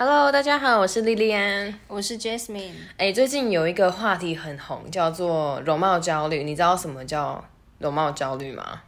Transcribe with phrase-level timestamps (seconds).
[0.00, 1.74] Hello，大家好，我是莉莉安。
[1.88, 2.70] 我是 Jasmine。
[2.98, 6.44] 哎，最近有一个话题很红，叫做容貌焦虑。
[6.44, 7.44] 你知道什么叫
[7.80, 8.80] 容貌焦虑吗？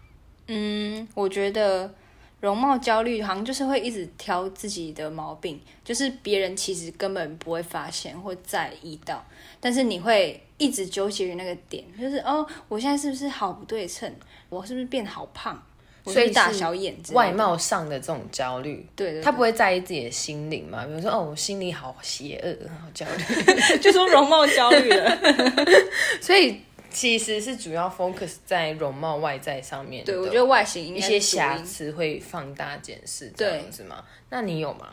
[0.46, 1.92] 嗯，我觉得
[2.38, 9.27] 容貌焦虑好像就是会一直挑自己的毛病，就是别人其实根本不会发现或在意到，
[9.58, 14.15] 但是你会一直纠结于那个点，就是哦，我现在是不是好不对称？
[14.49, 15.61] 我是不是变好胖？
[16.05, 20.84] 所以大小眼，外貌上的这种焦虑，对，他不会在意自己的心灵嘛？
[20.87, 25.19] 比如说，哦，我心里好邪恶，好焦虑， 就说容貌焦虑了。
[26.20, 30.05] 所以其实是主要 focus 在容貌外在上面。
[30.05, 34.03] 对，我觉得外形一些瑕疵会放大检视这样子嘛？
[34.30, 34.89] 那你有吗？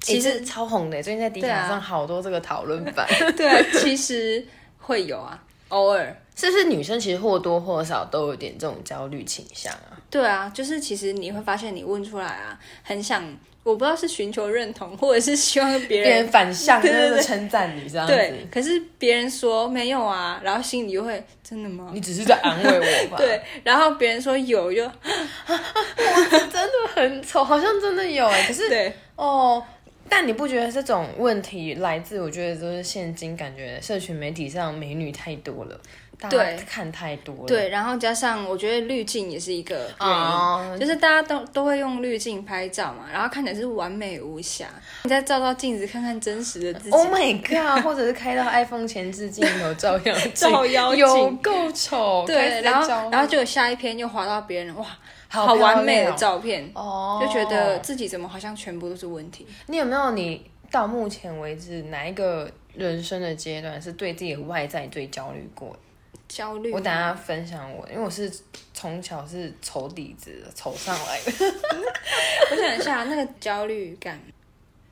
[0.00, 3.08] 其实超红的，最近在 D 卡上好多这个讨论版。
[3.36, 4.46] 对，其实
[4.78, 6.16] 会有啊，偶尔。
[6.38, 9.96] 是不是女生其实或多或少都有点这种焦虑倾向啊？
[10.10, 13.24] 对啊，就是其实你会发现，你问出来啊，很想，
[13.62, 18.12] 我不知道是寻求认同，或者是希望别人别人反向 的称赞你这样子。
[18.12, 21.90] 对，可是别人说没有啊，然后心里就会真的吗？
[21.94, 23.16] 你只是在安慰我吧？
[23.18, 24.82] 对，然后别人说有，就
[26.52, 28.46] 真的很丑，好像真的有哎。
[28.46, 29.64] 可是对哦。
[30.08, 32.20] 但你不觉得这种问题来自？
[32.20, 35.80] 我觉得都是现今感觉社群媒体上美女太多了，
[36.18, 37.46] 大家看太多了。
[37.46, 44.66] 对，然后加上我觉得滤镜也是一个原因，就是大家都都会用滤镜拍照嘛，然后看起来是完美无瑕。
[45.04, 47.84] 你再照照镜子看看真实的自己，Oh my god！
[47.84, 52.24] 或者是开到 iPhone 前置镜头照样照妖有够丑。
[52.26, 54.86] 对，然后然后就有下一篇又滑到别人，哇！
[55.28, 59.44] 好完美的照片，哦，就觉得自己怎么好像全部都是问题。
[59.66, 65.76] 你有没有你到目前为止哪一个人生的阶段是对自己的外在最焦虑过？
[66.28, 66.72] 焦虑？
[66.72, 68.30] 我等下分享我，因为我是
[68.72, 71.32] 从小是丑底子丑上来的。
[72.50, 74.20] 我想一下，那个焦虑感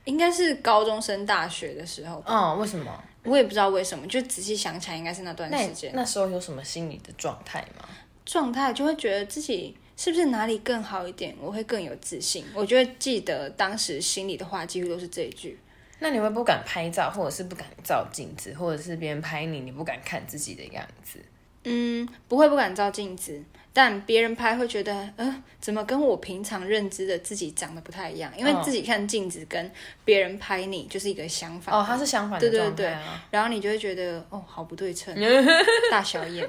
[0.05, 2.23] 应该是高中升大学的时候。
[2.27, 3.05] 嗯，为什么？
[3.23, 5.92] 我也不知道为什么，就仔细想起来，应该是那段时间。
[5.95, 7.89] 那时候有什么心理的状态吗？
[8.25, 9.77] 状态就会觉得自己。
[9.97, 12.45] 是不是哪里更好一点，我会更有自信？
[12.53, 15.57] 我就会记得当时心里的话，几乎都是这一句。
[16.01, 21.20] 那你会不敢拍照，或者是不敢照镜子，或者是别人拍你，你不敢看自己的样子？
[21.64, 23.42] 嗯，不会不敢照镜子，
[23.73, 28.33] 但别人拍会觉得，呃，怎么跟我平常认知的自己长得不太一样？
[28.36, 29.70] 因为自己看镜子跟
[30.05, 31.75] 别人拍你就是一个相反。
[31.75, 33.25] 哦，它是相反的状态啊。
[33.30, 35.14] 然后你就会觉得，哦，好不对称，
[35.91, 36.48] 大小眼。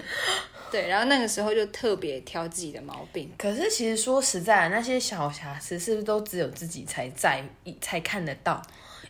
[0.71, 3.31] 对，然后那个时候就特别挑自己的毛病。
[3.37, 8.61] 可是其实说实在，那些小瑕疵是不是都只有自己才在意、才看得到？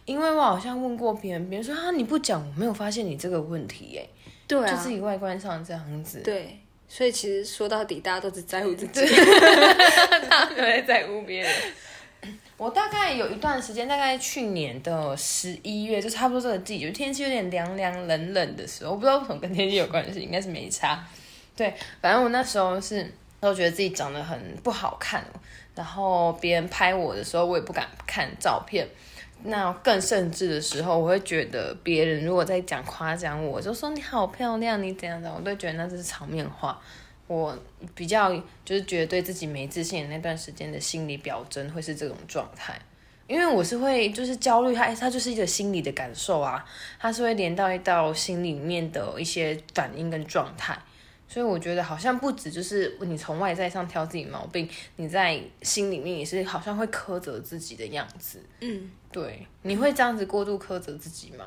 [0.03, 4.07] 因为我好像问过别人，别人说啊，你不讲，我没有发现你这个问题耶。
[4.47, 6.19] 对啊，就自己外观上这样子。
[6.19, 9.06] 对，所以其实说到底，大家都只在乎自己，
[10.29, 11.51] 他没有在乎别人。
[12.57, 21.05] 我大概有一段时间，大概去年的十一月，就差不多这个季节，天气有点凉凉冷冷的时候，我不知道为什么跟天气有关系，应该是没差。
[21.55, 25.23] 对，反正我那时候是都觉得自己长得很不好看，
[25.75, 28.88] 然后别人拍我的时候，我也不敢看照片。
[29.47, 36.81] 那更甚至的时候，我会觉得别人如果在讲夸奖我，就说你好漂亮，你怎样怎样，我都觉得那只是场面话。
[37.28, 37.57] 我
[37.95, 38.31] 比较
[38.63, 42.79] 就是觉得对自己没自信的那段时间的心理表征会是这种状态，
[43.28, 46.63] 因为我是会就是焦虑，它它就是一个心理的感受啊，
[47.00, 50.78] 它是会连到一到心里面的一些反应跟状态。
[51.27, 58.39] 所以我觉得好像不止就是你从外在上挑自己毛病，你在心里面也是好像会苛责自己的样子。
[58.61, 61.45] 嗯，对，你会这样子过度苛责自己吗？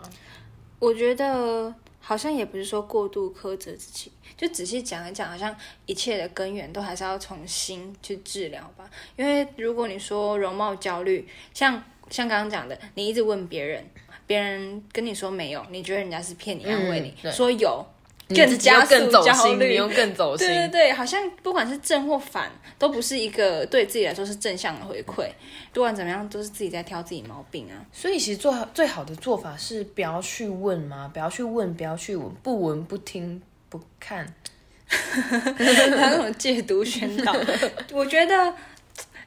[0.80, 5.54] 我觉得好像也不是说过度苛责自己，就仔细讲一讲，好像
[5.86, 8.88] 一切的根源都还是要从心去治疗吧。
[9.16, 13.84] 因为如果你说容貌焦虑，像像刚刚讲的，你一直问别人，
[14.26, 17.86] 别人跟你说没有，你觉得人家是骗你，安慰你说有。
[18.28, 20.46] 更加更走心，你用更走心。
[20.46, 25.28] 对对对，好像不管是正或反，都不是一个对自己来说是正向的回馈。
[25.72, 27.75] 不管怎么样，都是自己在挑自己毛病啊。
[27.92, 31.10] 所以其实做最好的做法是不要去问嘛？
[31.12, 34.34] 不要去问，不要去闻，不闻不听不看。
[34.88, 37.34] 他那种戒毒宣导，
[37.92, 38.54] 我觉得，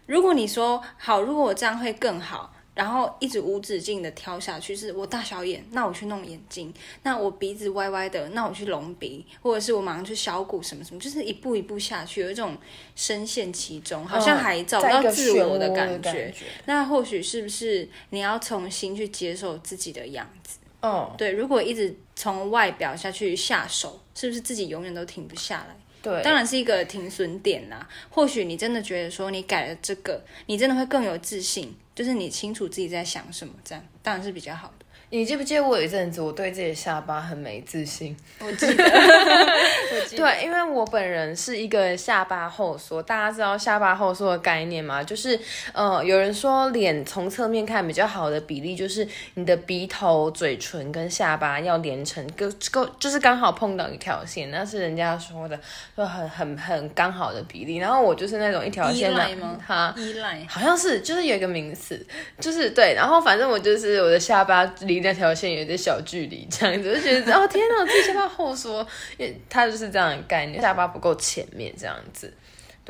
[0.05, 2.53] 如果你说好，如果我这样会更好。
[2.73, 6.71] 然后一直无止境的挑下去，是我大小眼，那我去弄眼睛；
[7.03, 12.57] 那我鼻子歪歪的，那我去隆鼻，或者是我马上去削骨什么什么，就是一步一步下去，有一种
[12.95, 16.33] 深陷其中，好像还找不到自我的感觉。
[16.65, 20.59] 那或许是不是你要重新去接受自己的样子？
[20.81, 25.75] 哦，对，如果一直从外表下去下手，是不是自己永远都停不下来？
[26.01, 27.87] 对，当然是一个停损点啦。
[28.09, 34.85] 或许你真的觉得说你改了这个，你真的会更有自信，就是你清楚自己在想什么，这样当然是比较好的。
[35.13, 38.15] 你记不记得我有一阵子我对自己的下巴很没自信？
[38.39, 45.03] 我记得，我记得对，因为我本人是一个下巴后缩，大家知道下巴后缩的概念吗？
[45.03, 45.37] 就是
[45.73, 55.59] 呃，有人说脸从侧面看比较好的比例，就是你的鼻头、嘴唇跟下巴要连成个够，就是刚好碰到一条线，那是人家说的，
[55.97, 57.75] 就很很很刚好的比例。
[57.75, 59.57] 然后我就是那种一条线赖吗？
[59.67, 59.93] 哈。
[59.97, 60.41] 依赖。
[60.47, 62.01] 好像是，就是有一个名词，
[62.39, 68.85] 就是对，然后反正我就是我的下巴离那条线有点小距离，这样子就觉得哦天哪，我自己下巴后缩，
[69.17, 72.33] 因为它就是这样的概念，下巴不够前面这样子。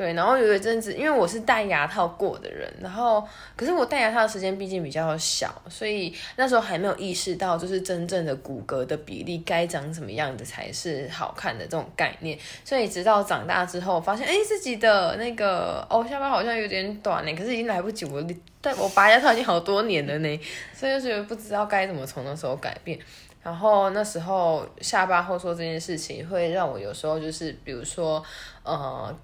[0.02, 12.36] 对，然后有一阵子，因为我是戴牙套过的人，然后可是我戴牙套的时间毕竟比较小，所以那时候还没有意识到，就是真正的骨骼的比例该长什么样子才是好看的这种概念。
[12.64, 18.20] 所以直到长大之后，发现哎自己的那个哦下巴好像有点短呢，可是已经来不及，我
[18.60, 20.40] 但我拔牙套已经好多年了呢，
[20.74, 22.98] 所以就觉得不知道该怎么从那时候改变。
[23.40, 28.20] 然后那时候下巴后缩这件事情，会让我有时候就是比如说
[28.64, 29.16] 呃。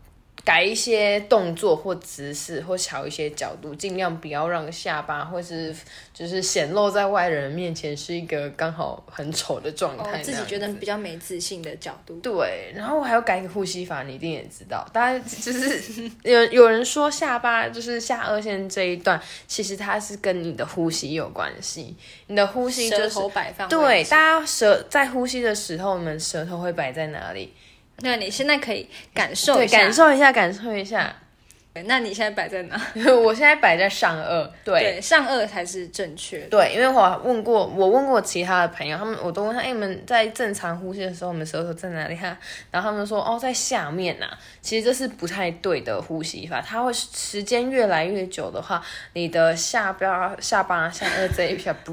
[0.44, 5.74] 改一些动作或姿势，或调一些角度，尽量不要让下巴或是
[6.14, 12.14] 就是显露在外人面前是一个刚好很丑的状态、哦，自己觉得比较没自信的角度。
[12.20, 14.88] 对，然后我还要改一个呼吸法，你一定也知道。
[14.92, 21.94] 大家就是 有有人说下巴就是下颚线这一段，其实它是跟你的呼吸有关系。
[22.28, 27.52] 你的呼吸就是舌头摆放对，大家舌在呼吸的时候，你们舌头会摆在哪里？
[28.00, 31.14] 那你现在可以感受，一下，感受一下，感受一下。
[31.86, 32.80] 那你现在摆在哪？
[33.22, 36.38] 我现在摆在上颚，对对，上颚才是正确。
[36.50, 42.36] 对，因为我问过，我问过其他的朋友，他们我都问他，哎，你们在正常呼吸的时候，我们舌头在哪里哈？
[42.70, 44.26] 然后他们说，哦，在下面呐。
[44.60, 48.82] 其实这是不太对的呼吸法，它会时间越来越久的话，
[49.14, 51.92] 你的下巴、下巴、下颚这一片， 不，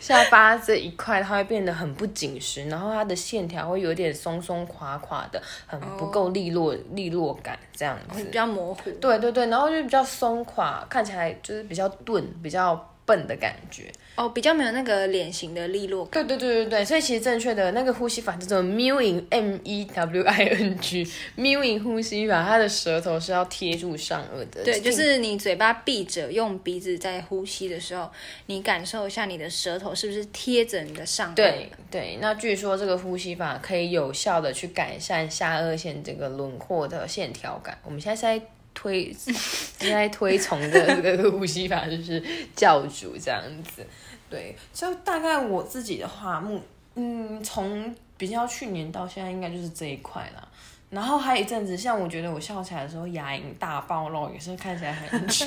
[0.00, 8.91] 下巴这一块，它会变得很不紧实，然后它的线条会有点松松垮垮的，很不够利落、利落感这样子，比较模糊。
[9.00, 13.90] 对对对，然后就比较松垮，看起来就是比较钝、比较笨的感觉。
[14.14, 16.26] 哦，比较没有那个脸型的利落感。
[16.26, 21.02] 对对对对对，所以其实正确的那个呼吸法叫做 mewing m e w i n g
[21.34, 24.62] mewing 呼吸法，它的舌头是要贴住上颚的。
[24.62, 28.10] 对，就是你嘴巴闭着，用鼻子在呼吸的时候，
[28.46, 31.34] 你感受一下你的舌头是不是贴着你的上颚。
[31.34, 37.78] 对对，那据说这个呼吸法可以有效的去改善下颚线这个轮廓的线条感。
[37.82, 38.44] 我们现在在。
[38.74, 42.22] 推 现在推崇的这个呼吸法就是
[42.54, 43.86] 教主这样子，
[44.28, 46.60] 对，就大概我自己的话，目
[46.94, 50.48] 嗯，从比较去年到现在，应该就是这一块啦。
[50.90, 55.46] 然后还有一阵子，像我觉得我笑起来的时候，牙龈大暴露，也是看起来很 丑，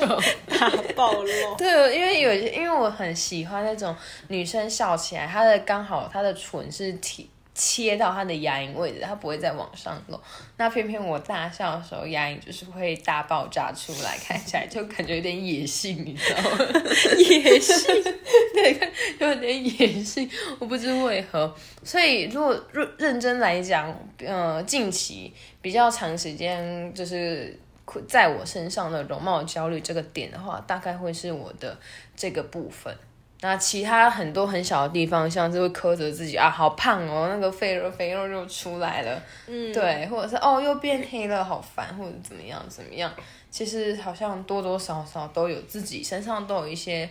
[0.50, 1.30] 大暴露。
[1.56, 3.96] 对，因为有因为我很喜欢那种
[4.30, 7.24] 女生笑起来，她的刚好她的唇是贴。
[7.56, 10.20] 切到它的牙龈位置，它不会再往上露。
[10.58, 16.58] 那偏偏我大笑的时候，牙龈就是会大爆炸出来，看起来就感觉有点野性，你知道吗？
[17.18, 18.04] 野性，
[18.54, 20.30] 对，有点野性，
[20.60, 21.56] 我不知为何。
[21.82, 27.58] 所以如果认认真来讲，呃，近期比较长时间就是
[28.06, 31.78] 在我身上的容貌焦虑这个点的话，大概会是我的
[32.18, 32.94] 这个部分。
[33.48, 43.14] 那其他很多很小的地方，像是会苛责自己啊，好胖哦，那个肥肉肥肉就出来了，嗯，对，或者是哦又变黑了，好烦，或者怎么样怎么样，
[43.52, 47.08] 其实好像多多少少都有自己身上都有一些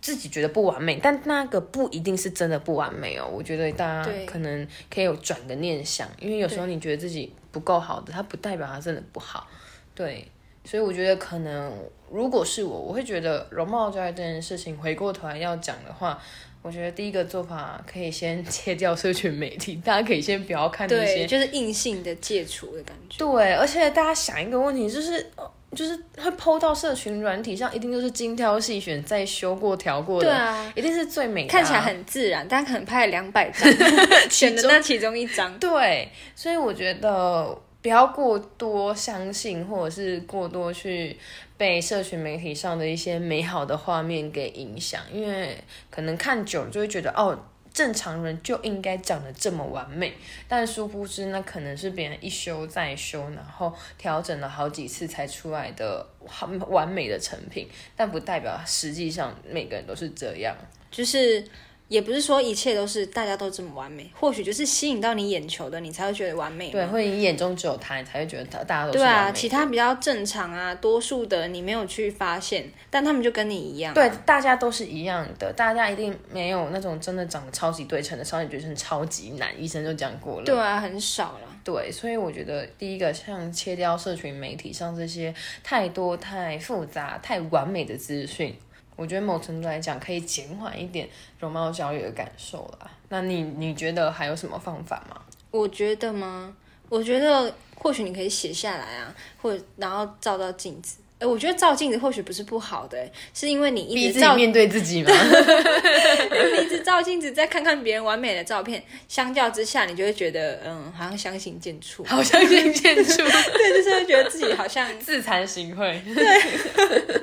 [0.00, 3.28] 自己觉得不完美，但那个不一定是真的不完美哦。
[3.30, 9.46] 我觉得大家可能可以有转个念想，因为有时候你觉得自己不够好的，它不代表它真的不好，
[9.94, 10.26] 对。
[10.64, 11.72] 所以我觉得可能，
[12.10, 16.20] 如果是我，我会觉得容貌焦虑这件事情，回过头来要讲的话，
[16.62, 23.16] 我觉得第一个做法可以先切掉社群媒体，大家可以先不要看那些， 就是硬性的戒除的感觉。
[23.18, 25.26] 对，而且大家想一个问题，就是
[25.74, 33.66] 就是会抛到社群软体上，一定都是精挑细选、再修过、调过的，对啊，一定是最美，看起来很自然，但可能拍了两百张，
[34.28, 35.58] 选的那其中一张。
[35.58, 37.58] 对，所以我觉得。
[37.82, 41.16] 不要过多相信，或者是过多去
[41.56, 45.56] 被社群媒体上的一些美好的画面给影响，因为
[45.90, 47.38] 可能看久了就会觉得，哦，
[47.72, 50.12] 正常人就应该长得这么完美，
[50.46, 60.54] 但殊不知那可能是别人一修再修，然后调整了好几次才出来的很完美的成品，但不代表实际上每个人都是这样，
[60.90, 61.44] 就是。
[61.90, 73.92] 也不是说一切都是大家都这么完美，或许就是吸引到你眼球的，你才会觉得完美对，或者你眼中只有他，你才会觉得他大家都是对啊，其他比较正常啊，多数的你没有去发现，但他们就跟你一样。
[73.92, 80.44] 对，大家都是一样的，大家一定没有那种真的长得超级对称的少女绝症超级难，医生就讲过了。
[80.44, 81.48] 对啊，很少了。
[81.64, 88.56] 对，所以我觉得第一个像切掉社群媒体上这些太多、太复杂、太完美的资讯，
[89.00, 92.90] 我觉得某程度来讲可以减缓一点容貌焦虑的感受啦。
[93.08, 95.18] 那你你觉得还有什么方法吗？
[95.50, 96.54] 我觉得吗？
[96.90, 100.98] 我觉得或许你可以写下来啊，或者然后照照镜子。
[101.20, 102.98] 哎，我觉得照镜子或许不是不好的，
[103.34, 105.12] 是因为你一逼直照面对自己吗？
[105.12, 112.04] 你一直照镜子，再看看别人完美的照片，相较之下，你就会觉得，嗯，好像相形见绌。
[112.06, 113.16] 好相形见绌
[113.52, 116.00] 对，就是会觉得自己好像 自惭形秽。
[116.14, 117.20] 对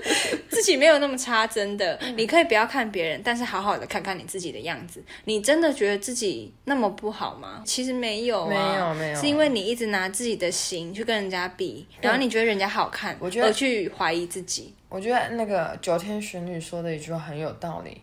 [0.49, 1.99] 自己没有那么差，真的。
[2.15, 5.03] 你可以不要看别人，但是好好的看看你自己的样子。
[5.25, 7.61] 你真的觉得自己那么不好吗？
[7.63, 13.53] 其实没有、啊，没有没有是因为你一直拿自己的形去跟人家比，然后你觉得人家好看，我觉得而
[13.87, 14.73] 去怀疑自己。
[14.89, 18.01] 我觉得那个九天玄女说的一句话很有道理，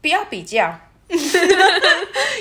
[0.00, 0.78] 不要比较。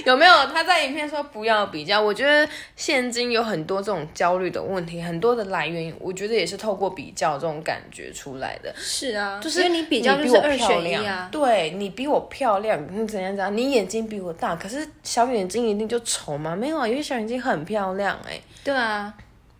[0.06, 2.02] 有没有他在影片说不要比较？
[2.02, 8.74] 我觉得现今有很多这种焦虑的问题，很多的来源，我觉得也是透过比较这种感觉出来的。
[8.75, 11.30] 是啊，就是你比较就比我是二漂亮选一啊。
[11.32, 13.56] 对你比我漂亮，你怎样怎样？
[13.56, 16.56] 你眼睛比我大，可是小眼睛一定就丑吗？
[16.56, 19.14] 没有啊，有些小眼睛很漂亮哎、对啊，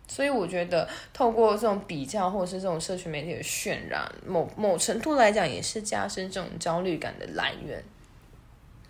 [0.08, 7.82] 所以我觉得透过这种比较，或者是这种社群媒体的渲染，某某程度来讲，也是加深这种焦虑感的来源。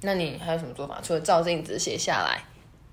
[0.02, 1.00] 那你还有什么做法？
[1.02, 2.42] 除了照镜子写下来，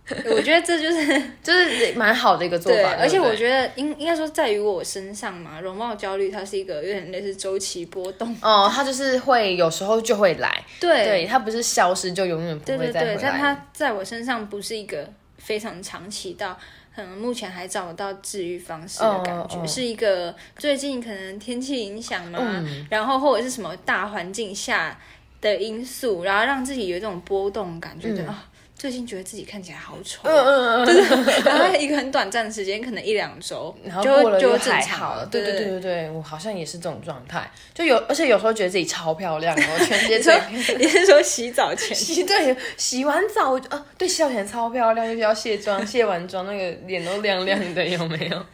[0.31, 2.95] 我觉得这就是 就是蛮好的一个做对，法。
[2.97, 8.33] 而且我，觉得应应该说在于我身上嘛，容貌焦虑它是一个有点类似周期波动。
[8.41, 13.19] 哦，它就是会有时候就会来，对对，它不是消失就永远不对对对，会再回来。
[13.21, 16.57] 但它在我身上不是一个非常长期到，
[16.95, 22.87] 可能目前还找不到治愈方式的感觉，是一个最近可能天气影响嘛，嗯。
[22.89, 24.99] 然后或者是什么大环境下
[25.41, 28.47] 的因素，然后让自己有一种波动感，觉得啊、
[28.83, 40.33] 最近觉得自己看起来好丑，嗯嗯嗯，然后一个很短暂的时间，可能一两周， 然后就过了就还好常了，对对对对对对，我好像也是这种状态，就有，而且有时候觉得自己超漂亮，然后全 世界你说
[40.65, 41.95] 最你是说洗澡前？
[41.95, 48.45] 洗对洗完澡，我就啊，对，洗澡前超漂亮，就是要卸妆，卸完妆那个脸都亮亮的，有没有？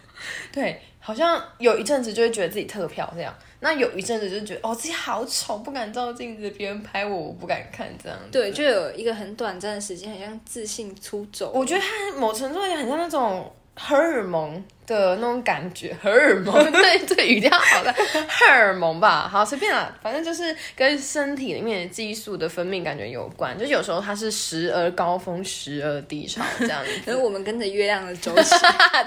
[0.52, 8.26] 对，好像有一阵子就会觉得自己特漂亮，那有一阵子就觉得哦自己好丑，不敢照镜子，别人拍我我不敢看这样子。
[8.32, 11.52] 对，就有一个很短暂的时间，很像自信出走。
[11.54, 14.64] 我觉得它某程度也很像那种荷尔蒙
[14.96, 17.94] 的那种感觉，荷尔蒙， 对，这个语调好的。
[18.28, 28.56] 荷尔蒙吧，好随便啦，反正就是跟身体里面的激素的分泌感觉有关，就有时候它是时而高峰，时而低潮这样子， 可是我们跟着月亮的周期。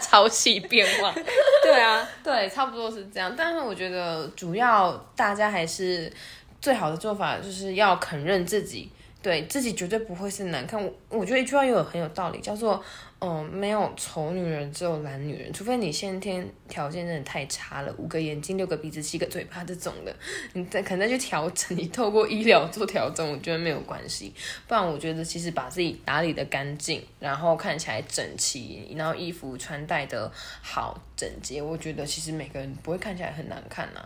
[0.01, 1.15] 潮汐变化，
[1.63, 3.35] 对啊，对，差不多是这样。
[3.37, 6.13] 但是我觉得主要大家还是
[6.61, 8.91] 最好的做法就是要肯认自己，
[9.23, 10.83] 对自己绝对不会是难看。
[10.83, 12.83] 我我觉得一句话又有很有道理，叫做
[13.21, 15.53] 嗯，没有丑女人，只有懒女人。
[15.53, 20.13] 除非你先天条件真的太差了，五个眼睛、六个鼻子、七个嘴巴这种的，
[20.55, 24.35] 你再可能再去调整，你透过医疗做调整，我觉得没有关系。
[24.67, 30.29] 不然我觉得其实把自己打理的干净，然后看起来整齐，然后衣服穿戴的
[30.61, 34.05] 好整洁，我觉得其实每个人不会看起来很难看呐、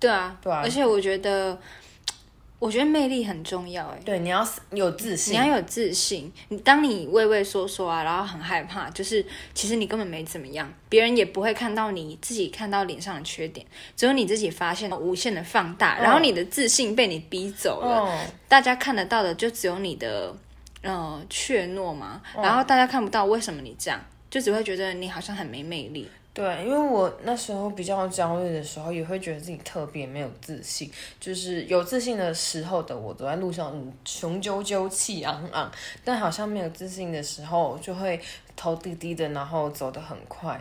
[0.00, 1.58] 对啊，对啊而且我觉得，
[2.58, 4.00] 我觉得魅力很重要哎。
[4.04, 5.34] 对，你要有自信。
[5.34, 18.18] 你要，有自信，你当你畏畏缩缩啊，然后很害怕，就是其实你根本没怎么样，别人也不会看到你自己看到脸上的缺点，只有你自己发现无限的放大，然后你的自信被你逼走了，哦，
[18.48, 20.34] 大家看得到的就只有你的
[20.82, 24.00] 呃怯懦嘛，然后大家看不到为什么你这样，
[24.34, 26.08] 就只会觉得你好像很没魅力。
[26.32, 30.90] 对，因为我那时候比较焦虑的时候，也会觉得自己特别没有自信。
[31.20, 33.72] 就是有自信的时候的我，走在路上，
[34.04, 35.70] 雄赳赳、气昂昂；
[36.02, 38.20] 但好像没有自信的时候，就会
[38.56, 40.60] 头低低的，然后走得很快，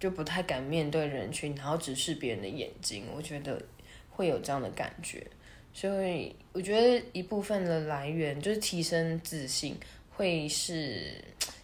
[0.00, 3.04] 就不太敢面对人群，然后直视别人的眼睛。
[3.14, 3.56] 我觉得
[4.10, 5.24] 会有这样的感觉，
[5.72, 9.76] 所以我觉得一部分的来源就是提升自信，
[10.22, 11.16] 会是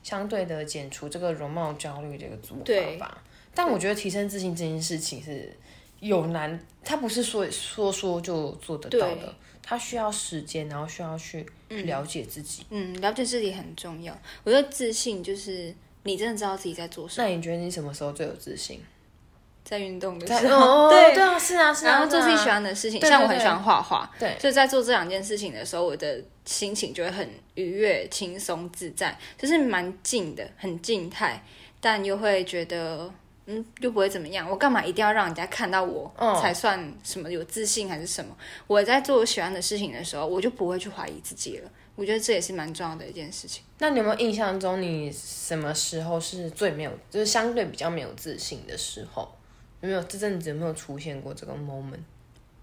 [0.03, 3.23] 相对的减除这个容貌焦虑的一个做对法吧。
[3.55, 5.57] 但我觉得提升自信这件事情是
[6.00, 12.65] 有难，它不是说说说就做得到的，它需要时间，然后需要去了解自己。
[12.71, 14.12] 嗯，了解自己很重要。
[14.43, 15.73] 我觉得自信就是
[16.03, 17.29] 你真的知道自己在做什么。
[17.29, 18.81] 那你觉得你什么时候最有自信？
[19.69, 31.45] 在运动的在时候，哦， 对对啊，是啊，是啊，然后做自己喜欢，的事情，像我很喜欢画画，对所以在做这两件事情的时候，我的心情就会很愉悦、轻松、自在，就是蛮静的，很静态，
[31.81, 33.13] 但又会觉得。
[33.51, 34.47] 嗯，又不会怎么样。
[34.47, 38.37] 我干嘛一定要让人家看到我、嗯才算什么有自信还是什么？
[38.67, 41.71] 我在做我喜欢的事情的时候，我就不会去怀疑自己了。
[41.97, 43.63] 我觉得这也是蛮重要的一件事情。
[43.79, 49.27] 那你有没有印象中，你什么时候是最没有，就是相对比较没有自信的时候？
[49.81, 52.01] 有没有这阵子有没有出现过这个 moment？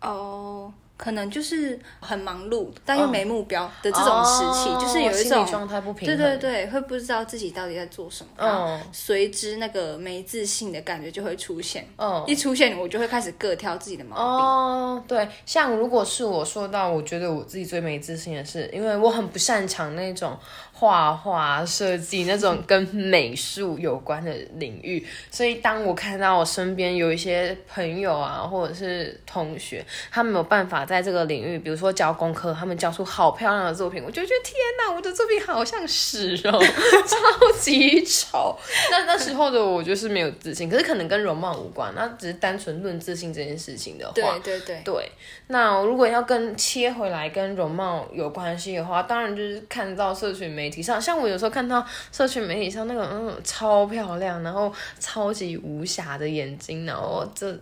[0.02, 6.40] 哦，可能就是很忙碌，但又没目标的这种时期，哦就是有一种状态不平对衡。
[6.40, 11.88] 对对，会不知道自己到底在做什么，嗯随之那个没自信的感觉就会出现。
[11.98, 12.24] 嗯。
[12.28, 14.26] 一出现，我就会开始各挑自己的毛病。
[14.26, 20.38] 哦，对，像如果是我说到，我觉得我自己最没自信的是，因为我很不擅长那种
[20.72, 38.58] 画画、设计那种跟美术有关的领域，所以当我看到我身边有一些朋友啊，或者是同学，他们有办法在这个领域，比如说教功课，他们教出好漂亮的作品，我就觉得天哪，我的作品好像屎哦， 超级丑。
[38.92, 45.12] 那那时候的我就是没有自信，可是可能跟容貌无关，那只是单纯论自信这件事情的话，对对对，对，
[45.48, 57.58] 那如果要跟切回来跟容貌有关系的话，当然就是看到社群媒体上，像我有时候看到社群媒体上那个嗯超漂亮，然后超级无瑕的眼睛，然后这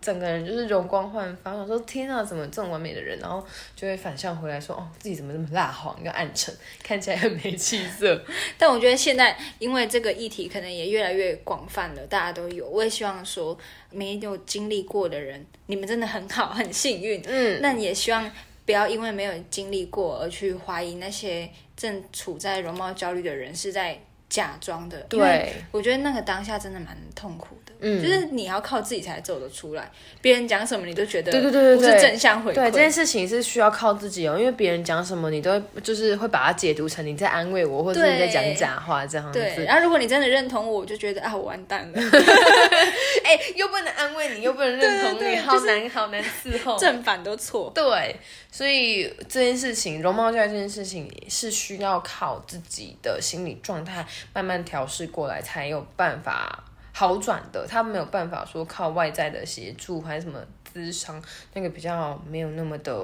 [0.00, 3.18] 整个人就是容光焕发，我说天啊，怎么这么完美的人？
[3.18, 3.44] 然后
[3.76, 8.24] 就会反向回来说，哦，自己怎么这么蜡黄又暗沉，看起来很没气色。
[8.56, 12.66] 但我觉得现在因为这个议题可能也越来越广泛了，大家都有。
[12.66, 13.56] 我也希望说，
[13.90, 17.22] 没有经历过的人，你们真的很好，很幸运。
[17.26, 18.30] 嗯，那也希望
[18.64, 25.06] 不要因为没有经历过而去怀疑那些正处在容貌焦虑的人是在假装的。
[25.10, 27.69] 因为对，我觉得那个当下真的蛮痛苦的。
[27.80, 32.54] 嗯就是你要靠自己才走得出来，别人讲什么你都觉得对对对对不是正向回馈。
[32.54, 39.38] 对这件事情是需要靠自己哦，因为别人讲什么，你都会就是会把它解读成你在安慰我，或者是你在讲假话这样子。
[39.38, 41.98] 对，然后如果你真的认同我，我就觉得啊，我完蛋了，
[43.24, 46.78] 哎、又不能安慰你，又不能认同你， 对对对好难好难伺候。
[46.78, 47.70] 正反都错。
[47.74, 48.16] 对，
[48.50, 57.66] 所以这件事情，容貌焦虑这件事情是需要靠自己的心理状态慢慢调试过来，才有办法好转的。
[57.66, 60.38] 他没有办法说靠外在的协助还是什么
[60.72, 61.22] 咨商，
[61.54, 62.94] 那个比较没有那么的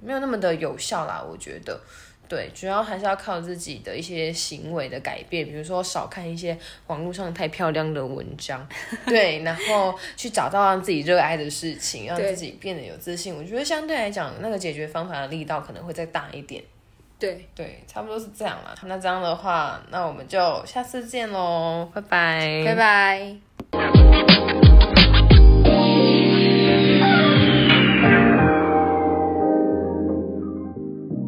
[0.00, 1.80] 没有那么的有效啦，我觉得。
[2.28, 8.66] 对，主要还是要靠自己的一些行为的改变，比如说少看一些网络上太漂亮的文章，
[9.06, 13.32] 对，然后去找到让自己热爱的事情，让自己变得有自信。
[13.32, 16.60] 我觉得相对来讲，那个解决方法的力道可能会再大一点。
[17.18, 18.74] 对，对，差不多是这样啦。
[18.82, 24.05] 那这样的话，那我们就下次见喽，拜拜，拜拜。